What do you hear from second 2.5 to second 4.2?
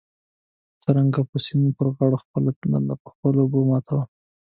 تنده په خپلو اوبو ماتوو.